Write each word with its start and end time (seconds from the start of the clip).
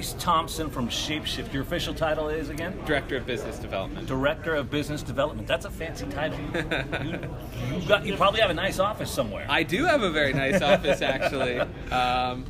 Bryce 0.00 0.14
Thompson 0.14 0.70
from 0.70 0.88
Shapeshift. 0.88 1.52
Your 1.52 1.62
official 1.62 1.92
title 1.92 2.30
is 2.30 2.48
again? 2.48 2.74
Director 2.86 3.18
of 3.18 3.26
Business 3.26 3.58
Development. 3.58 4.06
Director 4.06 4.54
of 4.54 4.70
Business 4.70 5.02
Development. 5.02 5.46
That's 5.46 5.66
a 5.66 5.70
fancy 5.70 6.06
title. 6.06 6.38
you, 7.04 7.78
you, 7.78 7.86
got, 7.86 8.06
you 8.06 8.16
probably 8.16 8.40
have 8.40 8.48
a 8.48 8.54
nice 8.54 8.78
office 8.78 9.10
somewhere. 9.10 9.44
I 9.46 9.62
do 9.62 9.84
have 9.84 10.02
a 10.02 10.10
very 10.10 10.32
nice 10.32 10.62
office, 10.62 11.02
actually. 11.02 11.60
Um, 11.90 12.46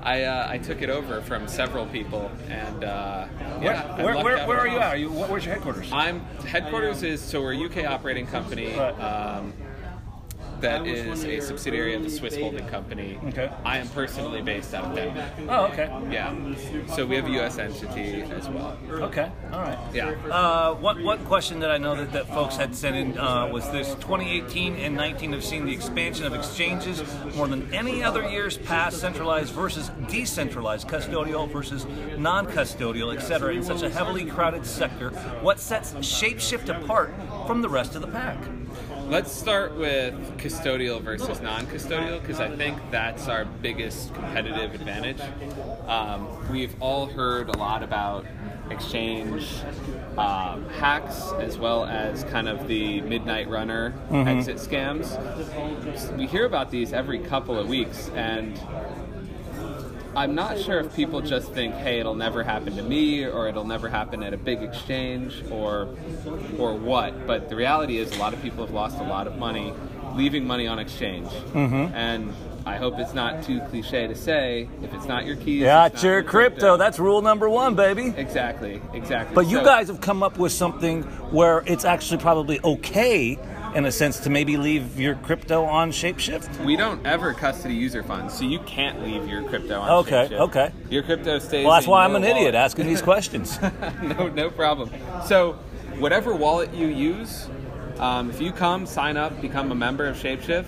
I, 0.00 0.22
uh, 0.22 0.46
I 0.48 0.56
took 0.56 0.80
it 0.80 0.88
over 0.88 1.20
from 1.20 1.46
several 1.46 1.84
people, 1.84 2.30
and 2.48 2.84
uh, 2.84 3.26
yeah, 3.60 4.02
where, 4.02 4.14
lucked 4.14 4.24
where, 4.24 4.46
where 4.46 4.60
are 4.60 4.68
you 4.68 4.78
at? 4.78 4.94
Are 4.94 4.96
you, 4.96 5.10
where's 5.10 5.44
your 5.44 5.52
headquarters? 5.52 5.92
I'm 5.92 6.20
headquarters 6.46 7.02
is 7.02 7.20
so 7.20 7.42
we're 7.42 7.52
a 7.52 7.64
UK 7.66 7.84
operating 7.84 8.26
company. 8.26 8.74
Right. 8.74 8.98
Um, 8.98 9.52
that 10.60 10.86
is 10.86 11.24
a 11.24 11.40
subsidiary 11.40 11.94
of 11.94 12.02
the 12.02 12.10
Swiss 12.10 12.36
holding 12.36 12.66
company. 12.68 13.18
Okay. 13.28 13.50
I 13.64 13.78
am 13.78 13.88
personally 13.88 14.42
based 14.42 14.74
out 14.74 14.84
of 14.84 14.94
Denmark. 14.94 15.30
oh, 15.48 15.66
okay. 15.66 15.90
Yeah. 16.10 16.34
So 16.94 17.06
we 17.06 17.16
have 17.16 17.26
a 17.26 17.30
U.S. 17.30 17.58
entity 17.58 18.22
as 18.22 18.48
well. 18.48 18.78
Okay, 18.90 19.30
all 19.52 19.60
right. 19.60 19.78
Yeah. 19.92 20.10
Uh, 20.30 20.74
one, 20.74 21.02
one 21.02 21.24
question 21.24 21.60
that 21.60 21.70
I 21.70 21.78
know 21.78 21.94
that, 21.96 22.12
that 22.12 22.28
folks 22.28 22.56
had 22.56 22.74
sent 22.74 22.96
in 22.96 23.18
uh, 23.18 23.48
was 23.48 23.70
this 23.70 23.94
2018 23.96 24.76
and 24.76 24.94
19 24.94 25.32
have 25.32 25.44
seen 25.44 25.64
the 25.66 25.72
expansion 25.72 26.26
of 26.26 26.34
exchanges 26.34 27.02
more 27.34 27.48
than 27.48 27.72
any 27.74 28.02
other 28.02 28.28
years 28.28 28.56
past, 28.58 28.98
centralized 29.00 29.52
versus 29.52 29.90
decentralized, 30.08 30.88
custodial 30.88 31.50
versus 31.50 31.86
non 32.16 32.46
custodial, 32.46 33.14
etc., 33.14 33.54
in 33.54 33.62
such 33.62 33.82
a 33.82 33.90
heavily 33.90 34.24
crowded 34.24 34.66
sector. 34.66 35.10
What 35.40 35.58
sets 35.58 35.92
Shapeshift 35.94 36.68
apart 36.68 37.14
from 37.46 37.62
the 37.62 37.68
rest 37.68 37.94
of 37.94 38.00
the 38.00 38.08
pack? 38.08 38.38
Let's 39.08 39.30
start 39.30 39.76
with 39.76 40.14
custodial 40.38 41.00
versus 41.00 41.40
non-custodial 41.40 42.20
because 42.20 42.40
I 42.40 42.54
think 42.56 42.78
that's 42.90 43.28
our 43.28 43.44
biggest 43.44 44.14
competitive 44.14 44.74
advantage. 44.74 45.20
Um, 45.86 46.50
we've 46.50 46.74
all 46.80 47.06
heard 47.06 47.48
a 47.48 47.58
lot 47.58 47.82
about 47.82 48.24
exchange 48.70 49.46
um, 50.16 50.66
hacks 50.70 51.32
as 51.38 51.58
well 51.58 51.84
as 51.84 52.24
kind 52.24 52.48
of 52.48 52.66
the 52.66 53.02
midnight 53.02 53.48
runner 53.48 53.92
exit 54.10 54.56
scams. 54.56 56.16
We 56.16 56.26
hear 56.26 56.46
about 56.46 56.70
these 56.70 56.92
every 56.92 57.18
couple 57.18 57.58
of 57.58 57.68
weeks, 57.68 58.08
and 58.14 58.58
I'm 60.16 60.34
not 60.34 60.58
sure 60.60 60.78
if 60.80 60.94
people 60.94 61.20
just 61.20 61.52
think, 61.52 61.74
"Hey, 61.74 61.98
it'll 62.00 62.14
never 62.14 62.42
happen 62.42 62.76
to 62.76 62.82
me," 62.82 63.24
or 63.24 63.48
"It'll 63.48 63.66
never 63.66 63.88
happen 63.88 64.22
at 64.22 64.32
a 64.32 64.36
big 64.36 64.62
exchange," 64.62 65.42
or 65.50 65.88
or 66.58 66.74
what. 66.74 67.26
But 67.26 67.48
the 67.48 67.56
reality 67.56 67.98
is, 67.98 68.14
a 68.16 68.18
lot 68.20 68.32
of 68.32 68.40
people 68.42 68.64
have 68.64 68.74
lost 68.74 68.98
a 69.00 69.04
lot 69.04 69.26
of 69.26 69.36
money 69.38 69.72
leaving 70.14 70.46
money 70.46 70.66
on 70.68 70.78
exchange, 70.78 71.28
Mm-hmm. 71.52 71.92
and 71.94 72.32
I 72.66 72.76
hope 72.76 72.98
it's 72.98 73.12
not 73.14 73.42
too 73.42 73.60
cliche 73.68 74.06
to 74.06 74.14
say, 74.14 74.68
if 74.82 74.94
it's 74.94 75.06
not 75.06 75.26
your 75.26 75.36
keys, 75.36 75.60
Yeah, 75.62 75.86
it's 75.86 76.02
your 76.02 76.22
crypto. 76.22 76.76
That's 76.78 76.98
rule 76.98 77.20
number 77.20 77.48
one, 77.50 77.74
baby. 77.74 78.14
exactly 78.16 78.80
exactly. 78.94 79.34
But 79.34 79.48
you 79.48 79.58
guys 79.62 79.88
have 79.88 80.00
come 80.00 80.22
up 80.22 80.38
with 80.38 80.52
something 80.52 81.02
where 81.32 81.62
it's 81.66 81.84
actually 81.84 82.18
probably 82.18 82.60
okay, 82.64 83.36
in 83.74 83.84
a 83.86 83.92
sense, 83.92 84.20
to 84.20 84.30
maybe 84.30 84.56
leave 84.56 84.98
your 84.98 85.16
crypto 85.16 85.64
on 85.64 85.90
Shapeshift. 85.90 86.64
We 86.64 86.76
don't 86.76 87.04
ever 87.04 87.34
custody 87.34 87.74
user 87.74 88.02
funds, 88.02 88.34
so 88.34 88.44
you 88.44 88.60
can't 88.60 89.02
leave 89.02 89.28
your 89.28 89.42
crypto 89.42 89.80
on 89.80 89.90
Okay, 90.04 90.28
Shapeshift. 90.30 90.40
okay. 90.40 90.72
Your 90.90 91.02
crypto 91.02 91.38
stays. 91.40 91.64
Well, 91.64 91.74
that's 91.74 91.86
why 91.86 92.04
I'm 92.04 92.14
an 92.14 92.24
idiot 92.24 92.54
asking 92.54 92.86
these 92.86 93.02
questions. 93.02 93.58
no, 94.02 94.28
no 94.28 94.50
problem. 94.50 94.90
So, 95.26 95.54
whatever 95.98 96.34
wallet 96.34 96.72
you 96.72 96.86
use, 96.86 97.48
um, 97.98 98.30
if 98.30 98.40
you 98.40 98.52
come, 98.52 98.86
sign 98.86 99.16
up, 99.16 99.40
become 99.40 99.72
a 99.72 99.74
member 99.74 100.06
of 100.06 100.16
Shapeshift, 100.16 100.66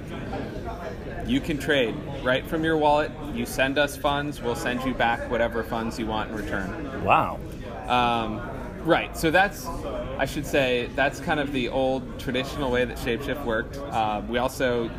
you 1.28 1.41
can 1.41 1.58
trade 1.58 1.94
right 2.22 2.44
from 2.46 2.64
your 2.64 2.76
wallet. 2.76 3.10
You 3.34 3.46
send 3.46 3.78
us 3.78 3.96
funds, 3.96 4.42
we'll 4.42 4.54
send 4.56 4.84
you 4.84 4.94
back 4.94 5.30
whatever 5.30 5.62
funds 5.62 5.98
you 5.98 6.06
want 6.06 6.30
in 6.30 6.36
return. 6.36 7.04
wow. 7.04 7.38
Um, 7.86 8.41
right. 8.86 9.16
So 9.16 9.30
that's, 9.30 9.66
I 9.66 10.24
should 10.24 10.46
say, 10.46 10.88
that's 10.94 11.20
kind 11.20 11.40
of 11.40 11.52
the 11.52 11.68
old 11.68 12.18
traditional 12.18 12.70
way 12.70 12.84
that 12.84 12.96
Shapeshift 12.98 13.44
worked. 13.44 13.76
Uh, 13.76 14.22
we 14.28 14.38
also, 14.38 14.91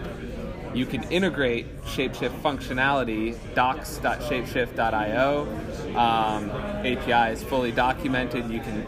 you 0.73 0.85
can 0.85 1.03
integrate 1.03 1.83
Shapeshift 1.85 2.39
functionality, 2.41 3.35
docs.shapeshift.io. 3.55 5.47
Um, 5.95 6.49
API 6.85 7.33
is 7.33 7.41
fully 7.43 7.71
documented. 7.71 8.49
You 8.49 8.59
can, 8.59 8.81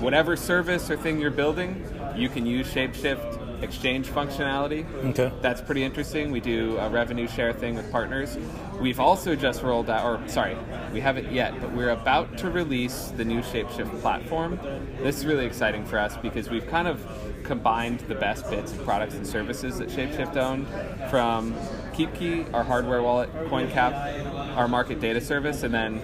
whatever 0.00 0.36
service 0.36 0.90
or 0.90 0.96
thing 0.96 1.20
you're 1.20 1.30
building, 1.30 1.84
you 2.16 2.28
can 2.28 2.46
use 2.46 2.72
Shapeshift 2.72 3.43
exchange 3.64 4.08
functionality. 4.08 4.86
Okay. 5.10 5.32
That's 5.40 5.60
pretty 5.60 5.82
interesting. 5.82 6.30
We 6.30 6.40
do 6.40 6.78
a 6.78 6.88
revenue 6.88 7.26
share 7.26 7.52
thing 7.52 7.74
with 7.74 7.90
partners. 7.90 8.38
We've 8.80 9.00
also 9.00 9.34
just 9.34 9.62
rolled 9.62 9.90
out, 9.90 10.04
or 10.04 10.28
sorry, 10.28 10.56
we 10.92 11.00
haven't 11.00 11.32
yet, 11.32 11.60
but 11.60 11.72
we're 11.72 11.90
about 11.90 12.38
to 12.38 12.50
release 12.50 13.12
the 13.16 13.24
new 13.24 13.40
Shapeshift 13.40 14.00
platform. 14.00 14.58
This 15.00 15.18
is 15.18 15.26
really 15.26 15.46
exciting 15.46 15.84
for 15.84 15.98
us 15.98 16.16
because 16.18 16.50
we've 16.50 16.66
kind 16.68 16.86
of 16.86 17.04
combined 17.44 18.00
the 18.00 18.14
best 18.14 18.48
bits 18.50 18.72
of 18.72 18.84
products 18.84 19.14
and 19.14 19.26
services 19.26 19.78
that 19.78 19.88
Shapeshift 19.88 20.36
owned 20.36 20.66
from 21.10 21.54
KeepKey, 21.94 22.52
our 22.52 22.64
hardware 22.64 23.02
wallet, 23.02 23.32
CoinCap, 23.48 24.56
our 24.56 24.68
market 24.68 25.00
data 25.00 25.20
service, 25.20 25.62
and 25.62 25.72
then 25.72 26.02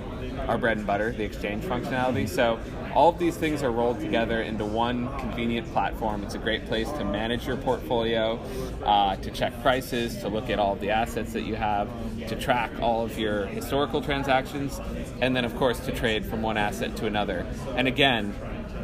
our 0.48 0.58
bread 0.58 0.78
and 0.78 0.86
butter, 0.86 1.12
the 1.12 1.24
exchange 1.24 1.64
functionality. 1.64 2.28
So 2.28 2.58
all 2.94 3.10
of 3.10 3.18
these 3.18 3.36
things 3.36 3.62
are 3.62 3.70
rolled 3.70 4.00
together 4.00 4.42
into 4.42 4.64
one 4.64 5.08
convenient 5.18 5.70
platform. 5.72 6.22
It's 6.22 6.34
a 6.34 6.38
great 6.38 6.66
place 6.66 6.90
to 6.92 7.04
manage 7.04 7.46
your 7.46 7.56
portfolio, 7.56 8.38
uh, 8.84 9.16
to 9.16 9.30
check 9.30 9.60
prices, 9.62 10.18
to 10.18 10.28
look 10.28 10.50
at 10.50 10.58
all 10.58 10.72
of 10.72 10.80
the 10.80 10.90
assets 10.90 11.32
that 11.32 11.42
you 11.42 11.54
have, 11.54 11.88
to 12.28 12.36
track 12.36 12.70
all 12.80 13.04
of 13.04 13.18
your 13.18 13.46
historical 13.46 14.00
transactions, 14.00 14.80
and 15.20 15.34
then 15.36 15.44
of 15.44 15.56
course 15.56 15.80
to 15.80 15.92
trade 15.92 16.24
from 16.26 16.42
one 16.42 16.56
asset 16.56 16.96
to 16.96 17.06
another. 17.06 17.46
And 17.76 17.86
again, 17.88 18.34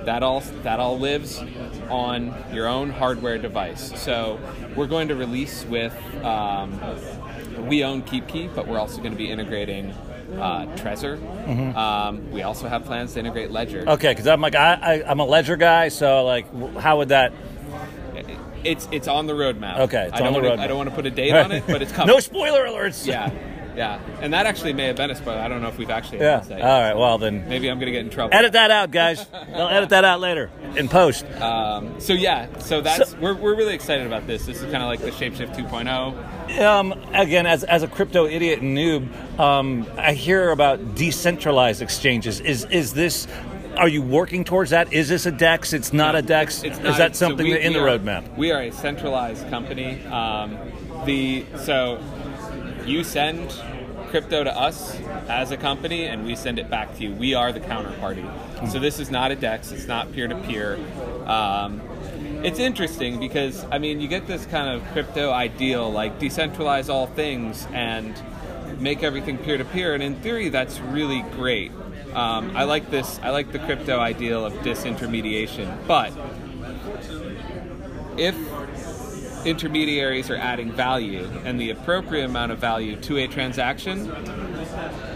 that 0.04 0.22
all 0.22 0.40
that 0.62 0.78
all 0.78 0.98
lives 0.98 1.42
on 1.90 2.32
your 2.52 2.68
own 2.68 2.90
hardware 2.90 3.38
device. 3.38 4.00
So 4.00 4.38
we're 4.76 4.86
going 4.86 5.08
to 5.08 5.16
release 5.16 5.64
with 5.64 5.94
um, 6.24 6.80
we 7.66 7.82
own 7.82 8.02
KeepKey, 8.02 8.54
but 8.54 8.68
we're 8.68 8.78
also 8.78 8.98
going 8.98 9.12
to 9.12 9.18
be 9.18 9.30
integrating 9.30 9.92
uh, 10.34 10.66
Trezor. 10.76 11.74
Um, 11.76 12.30
we 12.30 12.42
also 12.42 12.68
have 12.68 12.84
plans 12.84 13.14
to 13.14 13.20
integrate 13.20 13.50
Ledger. 13.50 13.84
Okay, 13.88 14.10
because 14.12 14.26
I'm 14.26 14.40
like 14.40 14.54
I, 14.54 14.74
I 14.74 15.10
I'm 15.10 15.20
a 15.20 15.24
ledger 15.24 15.56
guy, 15.56 15.88
so 15.88 16.24
like, 16.24 16.46
how 16.78 16.98
would 16.98 17.08
that? 17.10 17.32
It's 18.64 18.88
it's 18.90 19.06
on 19.06 19.26
the 19.26 19.32
roadmap. 19.34 19.78
Okay, 19.80 20.06
it's 20.06 20.14
I 20.14 20.18
don't 20.18 20.28
on 20.28 20.42
the 20.42 20.48
wanna. 20.48 20.62
I 20.62 20.66
don't 20.66 20.76
want 20.78 20.90
to 20.90 20.94
put 20.96 21.06
a 21.06 21.10
date 21.10 21.34
on 21.34 21.52
it, 21.52 21.64
but 21.66 21.82
it's 21.82 21.92
coming. 21.96 22.12
no 22.12 22.20
spoiler 22.20 22.66
alerts. 22.66 23.06
yeah, 23.06 23.30
yeah, 23.76 24.00
and 24.20 24.32
that 24.32 24.46
actually 24.46 24.72
may 24.72 24.86
have 24.86 24.96
been 24.96 25.10
a 25.10 25.14
spoiler. 25.14 25.38
I 25.38 25.48
don't 25.48 25.60
know 25.62 25.68
if 25.68 25.76
we've 25.78 25.90
actually 25.90 26.18
Yeah. 26.20 26.40
that. 26.40 26.58
Yet. 26.58 26.64
right. 26.64 26.94
Well 26.94 27.18
then, 27.18 27.48
Maybe 27.48 27.68
I'm 27.70 27.78
going 27.78 27.86
to 27.86 27.92
get 27.92 28.04
in 28.04 28.10
trouble. 28.10 28.34
edit 28.34 28.52
that 28.52 28.70
out, 28.70 28.90
guys. 28.90 29.26
They'll 29.52 29.68
edit 29.68 29.90
that 29.90 30.04
out 30.04 30.20
later 30.20 30.50
in 30.76 30.88
post. 30.88 31.24
Um, 31.40 32.00
so 32.00 32.12
yeah, 32.12 32.58
so 32.58 32.80
that's 32.80 33.10
So- 33.10 33.18
we're, 33.20 33.34
we're 33.34 33.54
really 33.56 33.74
excited 33.74 34.06
about 34.06 34.26
this. 34.26 34.46
This 34.46 34.58
is 34.62 34.64
kind 34.72 34.82
of 34.82 34.88
like 34.88 35.00
the 35.00 35.10
Shapeshift 35.10 35.54
oh. 35.58 36.14
2.0. 36.50 36.60
Um, 36.64 36.92
again, 37.12 37.46
as, 37.46 37.64
as 37.64 37.82
a 37.82 37.88
crypto 37.88 38.26
idiot 38.26 38.60
and 38.60 38.76
noob, 38.76 39.38
um, 39.38 39.86
I 39.98 40.12
hear 40.14 40.50
about 40.50 40.94
decentralized 40.94 41.82
exchanges. 41.82 42.40
Is 42.40 42.64
is 42.70 42.94
this? 42.94 43.26
Are 43.76 43.88
you 43.88 44.00
working 44.00 44.42
towards 44.44 44.70
that? 44.70 44.90
Is 44.92 45.08
this 45.10 45.26
a 45.26 45.30
DEX? 45.30 45.74
It's 45.74 45.92
not 45.92 46.16
a 46.16 46.22
DEX. 46.22 46.62
It's 46.62 46.78
is 46.78 46.82
not- 46.82 46.96
that 46.98 47.14
so 47.16 47.26
something 47.28 47.44
we- 47.46 47.52
that 47.52 47.60
in 47.66 47.74
we 47.74 47.78
the 47.78 47.84
are- 47.84 47.98
roadmap? 47.98 48.36
We 48.36 48.50
are 48.52 48.62
a 48.62 48.70
centralized 48.72 49.48
company. 49.50 50.02
Um, 50.06 50.56
the 51.04 51.44
so 51.58 51.98
you 52.86 53.04
send 53.04 53.52
crypto 54.08 54.44
to 54.44 54.56
us 54.56 54.96
as 55.28 55.50
a 55.50 55.56
company, 55.56 56.04
and 56.04 56.24
we 56.24 56.36
send 56.36 56.58
it 56.58 56.70
back 56.70 56.96
to 56.96 57.02
you. 57.02 57.12
We 57.12 57.34
are 57.34 57.52
the 57.52 57.60
counterparty. 57.60 58.24
So 58.70 58.78
this 58.78 58.98
is 59.00 59.10
not 59.10 59.32
a 59.32 59.36
DEX. 59.36 59.72
It's 59.72 59.86
not 59.86 60.12
peer 60.12 60.28
to 60.28 60.36
peer. 60.42 60.78
It's 62.42 62.58
interesting 62.58 63.18
because 63.18 63.64
I 63.72 63.78
mean 63.78 64.00
you 64.00 64.08
get 64.08 64.26
this 64.26 64.46
kind 64.46 64.68
of 64.68 64.86
crypto 64.92 65.32
ideal, 65.32 65.90
like 65.90 66.20
decentralize 66.20 66.88
all 66.88 67.06
things 67.08 67.66
and 67.72 68.14
make 68.80 69.02
everything 69.02 69.38
peer 69.38 69.56
to 69.56 69.64
peer, 69.64 69.94
and 69.94 70.02
in 70.02 70.16
theory 70.16 70.48
that's 70.48 70.78
really 70.78 71.22
great. 71.32 71.72
Um, 72.14 72.56
I 72.56 72.64
like 72.64 72.90
this. 72.90 73.18
I 73.22 73.30
like 73.30 73.52
the 73.52 73.58
crypto 73.58 73.98
ideal 73.98 74.46
of 74.46 74.52
disintermediation, 74.54 75.86
but 75.86 76.12
if 78.16 78.36
intermediaries 79.46 80.30
are 80.30 80.36
adding 80.36 80.72
value 80.72 81.28
and 81.44 81.60
the 81.60 81.70
appropriate 81.70 82.24
amount 82.24 82.52
of 82.52 82.58
value 82.58 82.96
to 82.96 83.18
a 83.18 83.26
transaction, 83.26 84.10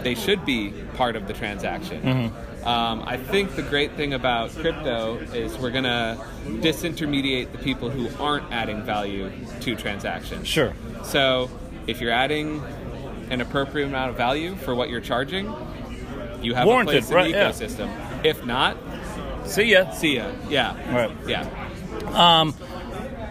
they 0.03 0.15
should 0.15 0.45
be 0.45 0.73
part 0.95 1.15
of 1.15 1.27
the 1.27 1.33
transaction. 1.33 2.31
Um, 2.63 3.03
I 3.05 3.17
think 3.17 3.55
the 3.55 3.63
great 3.63 3.93
thing 3.93 4.13
about 4.13 4.51
crypto 4.51 5.17
is 5.17 5.57
we're 5.57 5.71
going 5.71 5.83
to 5.83 6.17
disintermediate 6.45 7.51
the 7.51 7.57
people 7.57 7.89
who 7.89 8.07
aren't 8.23 8.51
adding 8.51 8.83
value 8.83 9.31
to 9.61 9.75
transactions. 9.75 10.47
Sure. 10.47 10.73
So 11.03 11.49
if 11.87 11.99
you're 12.01 12.11
adding 12.11 12.63
an 13.31 13.41
appropriate 13.41 13.87
amount 13.87 14.11
of 14.11 14.17
value 14.17 14.55
for 14.55 14.75
what 14.75 14.89
you're 14.89 15.01
charging, 15.01 15.45
you 16.41 16.53
have 16.53 16.67
Warranted, 16.67 16.95
a 16.95 16.99
place 16.99 17.09
in 17.09 17.15
right, 17.15 17.31
the 17.31 17.37
yeah. 17.37 17.51
ecosystem. 17.51 18.25
If 18.25 18.45
not, 18.45 18.77
See 19.45 19.71
ya. 19.71 19.91
see 19.91 20.15
ya. 20.17 20.31
Yeah. 20.49 20.95
Right. 20.95 21.11
Yeah. 21.27 21.47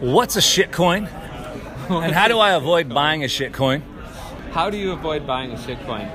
What's 0.01 0.37
a 0.37 0.41
shitcoin? 0.41 1.09
And 1.91 2.15
how 2.15 2.29
do 2.29 2.39
I 2.39 2.53
avoid 2.53 2.89
buying 2.89 3.23
a 3.23 3.27
shitcoin? 3.27 3.83
How 4.53 4.71
do 4.71 4.77
you 4.77 4.93
avoid 4.93 5.27
buying 5.27 5.53
a 5.53 5.57
shitcoin? 5.57 6.09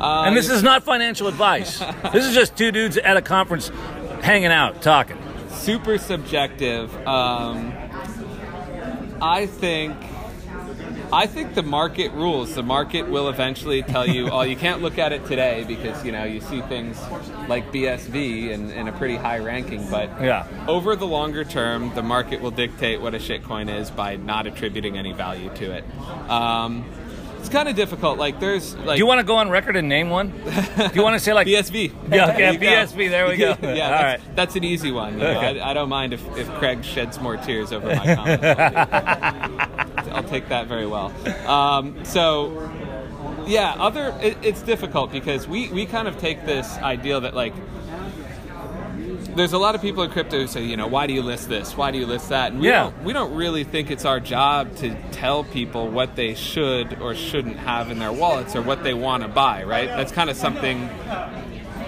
Uh, 0.00 0.24
and 0.26 0.36
this 0.36 0.50
is 0.50 0.62
not 0.62 0.82
financial 0.82 1.26
advice. 1.26 1.78
this 2.12 2.26
is 2.26 2.34
just 2.34 2.56
two 2.56 2.70
dudes 2.70 2.96
at 2.98 3.16
a 3.16 3.22
conference 3.22 3.68
hanging 4.22 4.46
out, 4.50 4.82
talking. 4.82 5.16
super 5.50 5.98
subjective. 5.98 6.94
Um, 7.06 7.72
I 9.22 9.46
think. 9.46 9.96
I 11.12 11.26
think 11.26 11.54
the 11.54 11.62
market 11.62 12.12
rules. 12.12 12.54
The 12.54 12.62
market 12.62 13.08
will 13.08 13.28
eventually 13.28 13.82
tell 13.82 14.06
you, 14.06 14.28
oh, 14.30 14.42
you 14.42 14.56
can't 14.56 14.80
look 14.80 14.98
at 14.98 15.12
it 15.12 15.26
today 15.26 15.64
because 15.66 16.04
you 16.04 16.12
know 16.12 16.24
you 16.24 16.40
see 16.40 16.60
things 16.62 16.96
like 17.48 17.72
BSV 17.72 18.50
in, 18.50 18.70
in 18.70 18.86
a 18.88 18.92
pretty 18.92 19.16
high 19.16 19.38
ranking. 19.38 19.88
But 19.90 20.08
Yeah. 20.22 20.46
over 20.68 20.94
the 20.96 21.06
longer 21.06 21.44
term, 21.44 21.92
the 21.94 22.02
market 22.02 22.40
will 22.40 22.52
dictate 22.52 23.00
what 23.00 23.14
a 23.14 23.18
shitcoin 23.18 23.68
is 23.74 23.90
by 23.90 24.16
not 24.16 24.46
attributing 24.46 24.96
any 24.98 25.12
value 25.12 25.50
to 25.56 25.72
it. 25.72 25.84
Um, 26.30 26.84
it's 27.40 27.48
kind 27.48 27.68
of 27.68 27.74
difficult. 27.74 28.18
Like 28.18 28.38
there's 28.38 28.76
like 28.76 28.96
Do 28.96 28.98
you 28.98 29.06
want 29.06 29.18
to 29.20 29.26
go 29.26 29.36
on 29.36 29.48
record 29.48 29.74
and 29.74 29.88
name 29.88 30.10
one? 30.10 30.28
Do 30.30 30.90
you 30.94 31.02
want 31.02 31.14
to 31.14 31.20
say 31.20 31.32
like 31.32 31.46
BSV. 31.48 31.92
Yeah, 32.12 32.30
okay, 32.32 32.56
There. 32.56 32.86
BSV, 32.86 33.08
there 33.10 33.26
we 33.26 33.36
go. 33.36 33.56
yeah, 33.62 33.68
All 33.68 33.74
that's, 33.74 34.02
right. 34.02 34.36
that's 34.36 34.56
an 34.56 34.64
easy 34.64 34.92
one. 34.92 35.14
you 35.14 35.20
know. 35.24 35.40
I, 35.40 35.70
I 35.70 35.72
don't 35.74 35.88
mind 35.88 36.12
if, 36.12 36.22
if 36.36 36.48
Craig 36.54 36.84
sheds 36.84 37.18
more 37.18 37.36
tears 37.38 37.72
over 37.72 37.86
my 37.88 38.14
comment. 38.14 39.89
I'll 40.12 40.22
take 40.24 40.48
that 40.48 40.66
very 40.66 40.86
well. 40.86 41.12
Um, 41.46 42.04
so, 42.04 42.70
yeah, 43.46 43.74
other 43.78 44.14
it, 44.22 44.36
it's 44.42 44.62
difficult 44.62 45.10
because 45.12 45.46
we, 45.48 45.68
we 45.70 45.86
kind 45.86 46.08
of 46.08 46.18
take 46.18 46.44
this 46.46 46.76
idea 46.78 47.20
that 47.20 47.34
like 47.34 47.54
there's 49.36 49.52
a 49.52 49.58
lot 49.58 49.74
of 49.74 49.80
people 49.80 50.02
in 50.02 50.10
crypto 50.10 50.40
who 50.40 50.46
say, 50.46 50.64
you 50.64 50.76
know, 50.76 50.88
why 50.88 51.06
do 51.06 51.12
you 51.14 51.22
list 51.22 51.48
this? 51.48 51.76
Why 51.76 51.90
do 51.92 51.98
you 51.98 52.06
list 52.06 52.30
that? 52.30 52.50
And 52.52 52.60
we 52.60 52.68
Yeah. 52.68 52.84
don't 52.84 53.04
we 53.04 53.12
don't 53.12 53.34
really 53.34 53.64
think 53.64 53.90
it's 53.90 54.04
our 54.04 54.18
job 54.20 54.74
to 54.76 54.94
tell 55.12 55.44
people 55.44 55.88
what 55.88 56.16
they 56.16 56.34
should 56.34 57.00
or 57.00 57.14
shouldn't 57.14 57.56
have 57.58 57.90
in 57.90 57.98
their 58.00 58.12
wallets 58.12 58.56
or 58.56 58.62
what 58.62 58.82
they 58.82 58.92
want 58.94 59.22
to 59.22 59.28
buy, 59.28 59.62
right? 59.62 59.88
That's 59.88 60.10
kind 60.12 60.30
of 60.30 60.36
something 60.36 60.88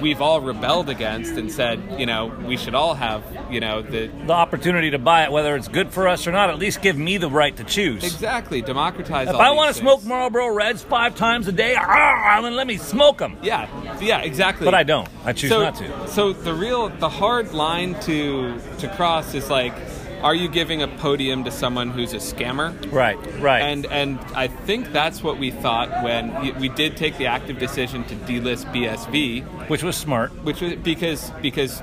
we've 0.02 0.20
all 0.20 0.40
rebelled 0.40 0.88
against 0.88 1.32
and 1.32 1.50
said, 1.50 1.80
you 1.98 2.04
know, 2.04 2.26
we 2.46 2.56
should 2.56 2.74
all 2.74 2.94
have, 2.94 3.22
you 3.50 3.60
know, 3.60 3.80
the 3.80 4.08
the 4.26 4.32
opportunity 4.32 4.90
to 4.90 4.98
buy 4.98 5.24
it, 5.24 5.32
whether 5.32 5.56
it's 5.56 5.68
good 5.68 5.90
for 5.90 6.08
us 6.08 6.26
or 6.26 6.32
not. 6.32 6.50
At 6.50 6.58
least 6.58 6.82
give 6.82 6.98
me 6.98 7.16
the 7.16 7.30
right 7.30 7.56
to 7.56 7.64
choose. 7.64 8.02
exactly 8.04 8.60
democratize. 8.60 9.28
If 9.28 9.36
I 9.36 9.52
want 9.52 9.74
to 9.74 9.80
smoke 9.80 10.04
Marlboro 10.04 10.48
Reds 10.48 10.82
five 10.82 11.14
times 11.14 11.48
a 11.48 11.52
day, 11.52 11.74
ah, 11.78 12.40
then 12.42 12.56
let 12.56 12.66
me 12.66 12.76
smoke 12.76 13.18
them. 13.18 13.38
yeah, 13.42 13.68
yeah, 14.00 14.20
exactly. 14.20 14.64
But 14.64 14.74
I 14.74 14.82
don't. 14.82 15.08
I 15.24 15.32
choose 15.32 15.50
so, 15.50 15.62
not 15.62 15.76
to. 15.76 16.08
So 16.08 16.32
the 16.32 16.52
real, 16.52 16.88
the 16.88 17.08
hard 17.08 17.54
line 17.54 17.98
to 18.00 18.58
to 18.78 18.88
cross 18.96 19.34
is 19.34 19.48
like, 19.48 19.74
are 20.22 20.34
you 20.34 20.48
giving 20.48 20.82
a 20.82 20.88
podium 20.88 21.44
to 21.44 21.50
someone 21.50 21.90
who's 21.90 22.12
a 22.12 22.18
scammer? 22.18 22.72
Right, 22.92 23.18
right. 23.40 23.60
And 23.62 23.86
and 23.86 24.18
I 24.34 24.46
think 24.46 24.92
that's 24.92 25.22
what 25.22 25.38
we 25.38 25.50
thought 25.50 26.02
when 26.04 26.58
we- 26.60 26.68
did 26.68 26.96
take 26.96 27.18
the 27.18 27.26
active 27.26 27.58
decision 27.58 28.04
to 28.04 28.14
delist 28.14 28.72
BSV, 28.72 29.42
which 29.68 29.82
was 29.82 29.96
smart. 29.96 30.30
which 30.44 30.60
was 30.60 30.74
because 30.76 31.30
because 31.42 31.82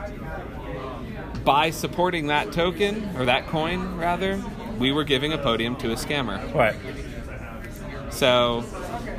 by 1.43 1.69
supporting 1.69 2.27
that 2.27 2.51
token 2.51 3.09
or 3.17 3.25
that 3.25 3.47
coin 3.47 3.95
rather, 3.97 4.41
we 4.79 4.91
were 4.91 5.03
giving 5.03 5.31
a 5.33 5.37
podium 5.37 5.75
to 5.77 5.91
a 5.91 5.95
scammer. 5.95 6.53
Right. 6.53 6.75
So, 8.11 8.61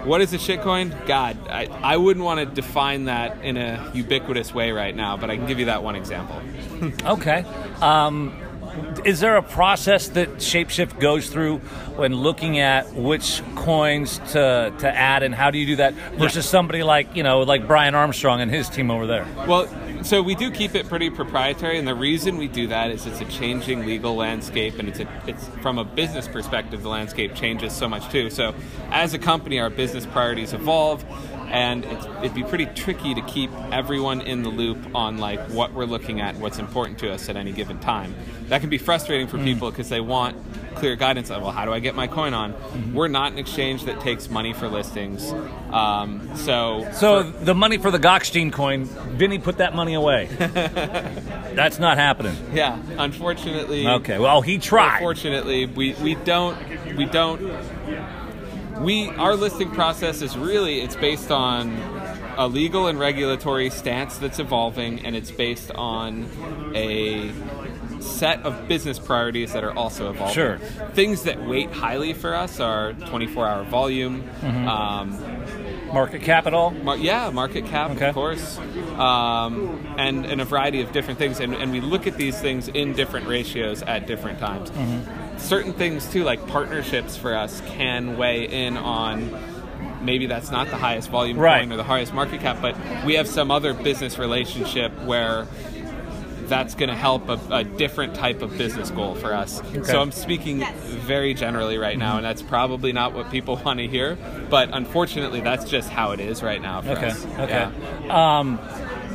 what 0.05 0.21
is 0.21 0.33
a 0.35 0.39
shitcoin? 0.39 1.07
God, 1.07 1.37
I, 1.49 1.67
I 1.67 1.97
wouldn't 1.97 2.25
want 2.25 2.41
to 2.41 2.47
define 2.47 3.05
that 3.05 3.43
in 3.45 3.57
a 3.57 3.91
ubiquitous 3.95 4.53
way 4.53 4.73
right 4.73 4.95
now, 4.95 5.17
but 5.17 5.31
I 5.31 5.37
can 5.37 5.47
give 5.47 5.59
you 5.59 5.67
that 5.67 5.83
one 5.83 5.95
example. 5.97 6.41
Okay. 7.05 7.45
Um, 7.83 8.33
is 9.05 9.21
there 9.21 9.37
a 9.37 9.43
process 9.43 10.09
that 10.09 10.37
Shapeshift 10.37 11.01
goes 11.01 11.29
through 11.29 11.59
when 11.97 12.15
looking 12.15 12.59
at 12.59 12.93
which 12.95 13.43
coins 13.55 14.19
to, 14.33 14.73
to 14.79 14.89
add, 14.89 15.23
and 15.23 15.35
how 15.35 15.51
do 15.51 15.59
you 15.59 15.67
do 15.67 15.77
that 15.77 15.95
versus 16.15 16.49
somebody 16.49 16.83
like 16.83 17.15
you 17.17 17.23
know 17.23 17.41
like 17.41 17.67
Brian 17.67 17.95
Armstrong 17.95 18.41
and 18.41 18.51
his 18.51 18.69
team 18.69 18.91
over 18.91 19.07
there? 19.07 19.27
Well, 19.47 19.69
so 20.03 20.23
we 20.23 20.35
do 20.35 20.51
keep 20.51 20.75
it 20.75 20.89
pretty 20.89 21.11
proprietary, 21.11 21.79
and 21.79 21.87
the 21.87 21.95
reason 21.95 22.37
we 22.37 22.49
do 22.49 22.67
that 22.69 22.91
is 22.91 23.07
it's 23.07 23.21
a 23.21 23.27
changing 23.27 23.87
legal 23.87 24.15
landscape, 24.15 24.79
and 24.79 24.89
it's 24.89 25.01
a, 25.01 25.09
it's 25.27 25.47
from 25.63 25.79
a 25.79 25.85
business 25.85 26.27
perspective, 26.27 26.83
the 26.83 26.89
landscape 26.89 27.35
changes 27.35 27.73
so 27.75 27.89
much 27.89 28.11
too. 28.11 28.31
So, 28.31 28.55
as 28.91 29.15
a 29.15 29.19
company, 29.19 29.59
our 29.61 29.71
business 29.71 30.07
priorities 30.07 30.53
evolve, 30.53 31.05
and 31.51 31.85
it's, 31.85 32.07
it'd 32.19 32.35
be 32.35 32.43
pretty 32.45 32.67
tricky 32.67 33.15
to 33.15 33.23
keep 33.23 33.51
everyone 33.73 34.21
in 34.21 34.43
the 34.43 34.49
loop 34.49 34.79
on 34.95 35.19
like 35.19 35.41
what 35.51 35.73
we're 35.73 35.85
looking 35.85 36.21
at, 36.21 36.37
what's 36.37 36.59
important 36.59 36.99
to 37.01 37.13
us 37.13 37.29
at 37.29 37.37
any 37.37 37.53
given 37.53 37.79
time. 37.81 38.15
That 38.49 38.61
can 38.61 38.71
be 38.71 38.79
frustrating 38.79 39.27
for 39.27 39.39
people 39.39 39.71
because 39.71 39.89
they 39.89 40.01
want 40.01 40.37
clear 40.77 40.97
guidance 40.97 41.31
on 41.31 41.43
well, 41.43 41.51
how 41.51 41.65
do 41.65 41.73
I 41.73 41.81
get 41.81 41.95
my 41.95 42.07
coin 42.07 42.33
on? 42.35 42.55
We're 42.95 43.09
not 43.09 43.33
an 43.33 43.39
exchange 43.39 43.85
that 43.85 44.01
takes 44.01 44.31
money 44.31 44.53
for 44.53 44.69
listings, 44.69 45.33
um, 45.73 46.31
so 46.37 46.89
So 46.95 47.23
the 47.23 47.55
money 47.55 47.79
for 47.79 47.91
the 47.91 47.99
Gockstein 47.99 48.53
coin, 48.53 48.85
Vinny 48.85 49.39
put 49.39 49.59
that 49.59 49.75
money 49.75 49.95
away. 49.95 50.27
That's 51.55 51.79
not 51.79 51.99
happening. 51.99 52.37
yeah, 52.53 52.81
unfortunately. 52.99 53.87
Okay. 53.87 54.19
Well, 54.19 54.41
he 54.43 54.59
tried. 54.59 54.95
Unfortunately, 54.99 55.67
we, 55.67 55.95
we 55.95 56.15
don't 56.15 56.57
we 56.97 57.05
don't 57.05 57.41
we 58.81 59.09
our 59.11 59.37
listing 59.37 59.71
process 59.71 60.23
is 60.23 60.37
really 60.37 60.81
it's 60.81 60.97
based 60.97 61.31
on 61.31 61.73
a 62.37 62.47
legal 62.49 62.87
and 62.87 62.99
regulatory 62.99 63.71
stance 63.71 64.19
that's 64.19 64.39
evolving 64.39 65.05
and 65.05 65.15
it's 65.17 65.31
based 65.31 65.71
on 65.73 66.27
a 66.75 67.33
set 68.01 68.41
of 68.45 68.67
business 68.67 68.99
priorities 68.99 69.53
that 69.53 69.63
are 69.63 69.73
also 69.77 70.11
evolving. 70.11 70.35
Sure. 70.35 70.59
Things 70.95 71.25
that 71.25 71.47
weight 71.47 71.71
highly 71.71 72.15
for 72.15 72.35
us 72.35 72.59
are 72.59 72.95
24-hour 72.95 73.65
volume, 73.65 74.23
Mm-hmm. 74.41 74.69
um, 74.69 75.37
Market 75.93 76.23
capital. 76.23 76.71
Mar- 76.71 76.97
yeah, 76.97 77.31
market 77.31 77.67
cap, 77.67 77.91
Okay. 77.91 78.09
of 78.09 78.15
course, 78.15 78.59
um, 78.97 79.85
and, 79.99 80.25
and 80.25 80.41
a 80.41 80.45
variety 80.45 80.81
of 80.83 80.93
different 80.93 81.19
things. 81.19 81.41
And, 81.41 81.53
and 81.53 81.73
we 81.73 81.81
look 81.81 82.07
at 82.07 82.17
these 82.17 82.41
things 82.41 82.69
in 82.69 82.93
different 82.95 83.27
ratios 83.27 83.83
at 83.83 84.07
different 84.07 84.39
times. 84.39 84.71
Mm-hmm. 84.71 85.20
Certain 85.41 85.73
things, 85.73 86.07
too, 86.11 86.23
like 86.25 86.47
partnerships 86.47 87.17
for 87.17 87.35
us, 87.35 87.61
can 87.67 88.17
weigh 88.17 88.45
in 88.47 88.77
on 88.77 89.37
maybe 90.03 90.27
that's 90.27 90.51
not 90.51 90.69
the 90.69 90.77
highest 90.77 91.11
volume 91.11 91.39
Right. 91.39 91.61
coin 91.61 91.73
or 91.73 91.77
the 91.77 91.83
highest 91.83 92.15
market 92.15 92.41
cap, 92.41 92.59
but 92.63 92.75
we 93.05 93.15
have 93.15 93.29
some 93.29 93.51
other 93.51 93.75
business 93.75 94.19
relationship 94.19 94.93
where 95.05 95.47
that's 96.47 96.75
going 96.75 96.89
to 96.89 96.97
help 96.97 97.29
a, 97.29 97.39
a 97.51 97.65
different 97.65 98.15
type 98.15 98.43
of 98.43 98.57
business 98.59 98.91
goal 98.91 99.15
for 99.15 99.35
us. 99.35 99.61
So 99.85 100.01
I'm 100.01 100.11
speaking 100.11 100.65
very 100.85 101.33
generally 101.35 101.77
right 101.79 101.97
now, 101.99 102.17
and 102.17 102.25
that's 102.25 102.43
probably 102.43 102.93
not 102.93 103.13
what 103.13 103.31
people 103.31 103.57
want 103.65 103.79
to 103.79 103.87
hear. 103.87 104.17
But 104.49 104.71
unfortunately, 104.73 105.41
that's 105.43 105.65
just 105.71 105.89
how 105.91 106.11
it 106.13 106.19
is 106.21 106.43
right 106.43 106.61
now 106.61 106.81
for 106.83 106.91
Okay. 106.91 107.07
us. 107.11 107.25
Okay. 107.39 107.69
Yeah. 108.07 108.39
Um, 108.39 108.59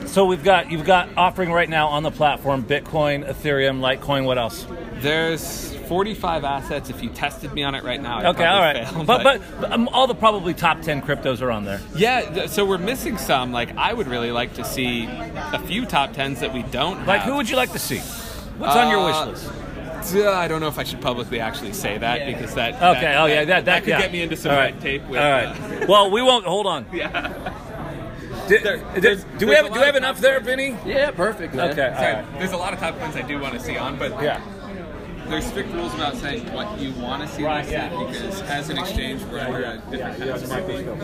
so 0.05 0.25
we've 0.25 0.43
got 0.43 0.71
you've 0.71 0.85
got 0.85 1.09
offering 1.17 1.51
right 1.51 1.67
now 1.69 1.87
on 1.87 2.03
the 2.03 2.11
platform 2.11 2.63
Bitcoin, 2.63 3.27
Ethereum, 3.29 3.79
Litecoin. 3.81 4.25
What 4.25 4.37
else? 4.37 4.65
There's 5.01 5.74
45 5.87 6.43
assets. 6.43 6.89
If 6.89 7.01
you 7.03 7.09
tested 7.09 7.53
me 7.53 7.63
on 7.63 7.75
it 7.75 7.83
right 7.83 8.01
now, 8.01 8.17
I'd 8.19 8.25
Okay, 8.27 8.45
all 8.45 8.59
probably 8.61 8.85
fail, 8.85 9.03
but 9.05 9.23
but, 9.23 9.41
but 9.61 9.71
um, 9.71 9.87
all 9.89 10.07
the 10.07 10.15
probably 10.15 10.53
top 10.53 10.81
ten 10.81 11.01
cryptos 11.01 11.41
are 11.41 11.51
on 11.51 11.65
there. 11.65 11.79
yeah, 11.95 12.21
th- 12.21 12.49
so 12.49 12.65
we're 12.65 12.77
missing 12.77 13.17
some. 13.17 13.51
Like 13.51 13.75
I 13.77 13.93
would 13.93 14.07
really 14.07 14.31
like 14.31 14.53
to 14.55 14.63
see 14.65 15.05
a 15.07 15.59
few 15.65 15.85
top 15.85 16.13
tens 16.13 16.39
that 16.41 16.53
we 16.53 16.63
don't. 16.63 17.05
Like 17.05 17.21
have. 17.21 17.29
who 17.31 17.37
would 17.37 17.49
you 17.49 17.55
like 17.55 17.71
to 17.73 17.79
see? 17.79 17.99
What's 18.57 18.75
on 18.75 18.89
your 18.89 19.05
wish 19.05 19.15
Uh, 19.15 19.25
list? 19.27 19.51
Uh, 20.15 20.31
I 20.31 20.47
don't 20.47 20.61
know 20.61 20.67
if 20.67 20.77
I 20.77 20.83
should 20.83 21.01
publicly 21.01 21.39
actually 21.39 21.73
say 21.73 21.97
that 21.97 22.27
because 22.27 22.53
that. 22.55 22.75
Okay. 22.75 23.01
that- 23.01 23.17
oh 23.17 23.25
yeah, 23.25 23.43
that 23.45 23.65
that, 23.65 23.79
could 23.83 23.89
yeah. 23.89 23.99
get 24.01 24.11
me 24.11 24.21
into 24.21 24.35
some 24.35 24.51
All 24.51 24.57
right. 24.57 24.73
red 24.73 24.81
tape. 24.81 25.07
With, 25.07 25.19
all 25.19 25.25
uh, 25.25 25.55
right. 25.55 25.87
well, 25.89 26.11
we 26.11 26.21
won't. 26.21 26.45
Hold 26.45 26.67
on. 26.67 26.85
yeah. 26.93 27.31
Do, 28.47 28.59
There- 28.59 28.77
do- 28.77 29.01
there's- 29.01 29.25
do 29.39 29.47
we 29.47 29.55
have 29.55 29.73
do 29.73 29.79
we 29.79 29.85
have 29.85 29.95
enough 29.95 30.19
there, 30.19 30.39
Vinny? 30.39 30.77
Yeah, 30.85 31.09
perfect. 31.11 31.55
Man. 31.55 31.71
Okay. 31.71 31.91
Sorry, 31.97 32.13
right. 32.13 32.25
there's 32.39 32.51
a 32.51 32.57
lot 32.57 32.73
of 32.73 32.79
top 32.79 32.99
ones 32.99 33.15
I 33.15 33.23
do 33.23 33.39
want 33.39 33.55
to 33.55 33.59
see 33.59 33.75
on, 33.77 33.97
but 33.97 34.11
Yeah. 34.21 34.39
There's 35.27 35.45
strict 35.45 35.71
rules 35.73 35.93
about 35.93 36.15
saying 36.15 36.51
what 36.53 36.79
you 36.79 36.91
want 36.93 37.21
to 37.21 37.27
see 37.27 37.43
Right, 37.43 37.65
listed 37.65 37.73
yeah. 37.73 37.89
because 38.05 38.41
as 38.43 38.69
an 38.69 38.77
exchange 38.77 39.23
we're 39.23 39.39
under 39.39 39.63
a 39.63 39.77
different 39.89 40.17
kind 40.17 40.29
of 40.31 40.97